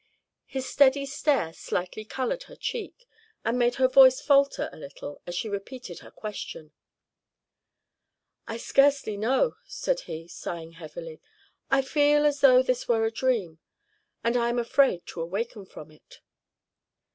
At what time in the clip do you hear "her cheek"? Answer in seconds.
2.49-3.05